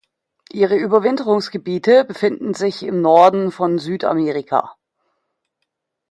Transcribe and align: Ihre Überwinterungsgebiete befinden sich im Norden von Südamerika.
Ihre 0.51 0.77
Überwinterungsgebiete 0.77 2.03
befinden 2.05 2.55
sich 2.55 2.81
im 2.81 3.01
Norden 3.03 3.51
von 3.51 3.77
Südamerika. 3.77 4.75